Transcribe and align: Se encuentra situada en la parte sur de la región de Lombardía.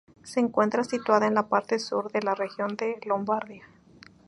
Se 0.23 0.39
encuentra 0.39 0.83
situada 0.83 1.27
en 1.27 1.35
la 1.35 1.47
parte 1.47 1.77
sur 1.77 2.11
de 2.11 2.23
la 2.23 2.33
región 2.33 2.75
de 2.75 2.99
Lombardía. 3.05 3.67